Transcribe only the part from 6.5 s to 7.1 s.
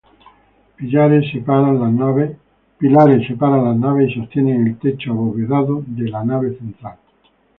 central.